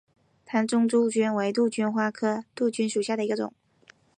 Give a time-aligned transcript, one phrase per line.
[0.45, 3.53] 淡钟杜鹃为杜鹃花科杜鹃属下的一个种。